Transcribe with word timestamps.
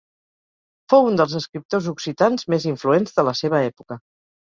Fou 0.93 1.09
un 1.09 1.19
dels 1.19 1.35
escriptors 1.39 1.89
occitans 1.91 2.47
més 2.53 2.65
influents 2.71 3.15
de 3.19 3.27
la 3.29 3.35
seva 3.41 3.61
època. 3.67 3.99